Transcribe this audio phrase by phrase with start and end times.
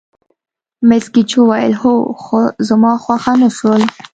[0.87, 3.81] مس ګېج وویل: هو، خو زما خوښه نه شول.